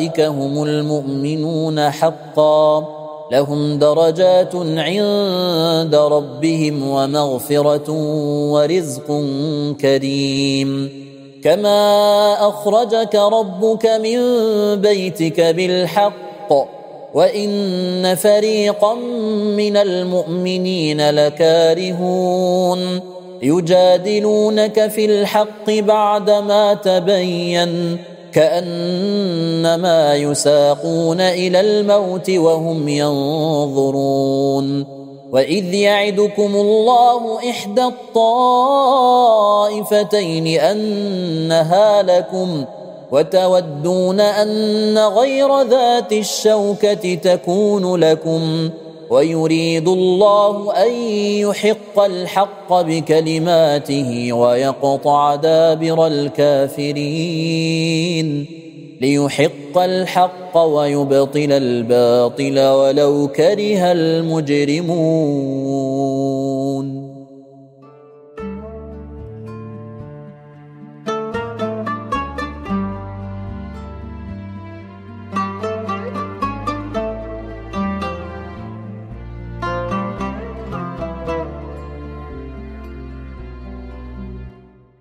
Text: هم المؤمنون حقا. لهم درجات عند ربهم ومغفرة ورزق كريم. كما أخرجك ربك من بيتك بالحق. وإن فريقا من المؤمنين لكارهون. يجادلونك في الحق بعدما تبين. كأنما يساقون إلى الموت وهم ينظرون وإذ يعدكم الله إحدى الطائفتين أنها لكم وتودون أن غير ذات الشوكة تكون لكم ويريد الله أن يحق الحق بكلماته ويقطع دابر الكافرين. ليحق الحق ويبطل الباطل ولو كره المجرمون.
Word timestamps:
هم 0.00 0.62
المؤمنون 0.62 1.90
حقا. 1.90 2.88
لهم 3.32 3.78
درجات 3.78 4.54
عند 4.54 5.94
ربهم 5.94 6.88
ومغفرة 6.88 7.92
ورزق 8.52 9.24
كريم. 9.80 10.90
كما 11.44 12.32
أخرجك 12.48 13.14
ربك 13.14 13.86
من 13.86 14.18
بيتك 14.76 15.40
بالحق. 15.40 16.68
وإن 17.14 18.14
فريقا 18.14 18.94
من 19.56 19.76
المؤمنين 19.76 21.10
لكارهون. 21.10 23.00
يجادلونك 23.42 24.90
في 24.90 25.04
الحق 25.04 25.70
بعدما 25.70 26.74
تبين. 26.74 27.98
كأنما 28.32 30.14
يساقون 30.14 31.20
إلى 31.20 31.60
الموت 31.60 32.30
وهم 32.30 32.88
ينظرون 32.88 34.18
وإذ 35.32 35.74
يعدكم 35.74 36.56
الله 36.56 37.50
إحدى 37.50 37.84
الطائفتين 39.44 40.46
أنها 40.46 42.02
لكم 42.02 42.64
وتودون 43.12 44.20
أن 44.20 44.98
غير 44.98 45.62
ذات 45.62 46.12
الشوكة 46.12 47.14
تكون 47.14 47.96
لكم 47.96 48.70
ويريد 49.10 49.88
الله 49.88 50.72
أن 50.86 50.92
يحق 51.48 52.00
الحق 52.00 52.72
بكلماته 52.72 54.32
ويقطع 54.32 55.34
دابر 55.34 56.06
الكافرين. 56.06 57.78
ليحق 59.00 59.78
الحق 59.78 60.58
ويبطل 60.58 61.52
الباطل 61.52 62.58
ولو 62.58 63.28
كره 63.28 63.92
المجرمون. 63.92 66.27